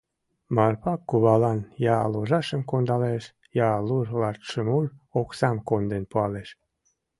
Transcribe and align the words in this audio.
Марпа 0.55 0.93
кувалан 1.09 1.59
я 1.95 1.97
ложашым 2.11 2.61
кондалеш, 2.69 3.23
я 3.67 3.69
лур-латшымур 3.87 4.85
оксам 5.21 5.57
конден 5.67 6.03
пуалеш. 6.11 6.49